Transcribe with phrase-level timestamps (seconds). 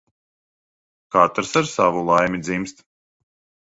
[1.11, 2.77] Katrs ar savu laimi dzimst.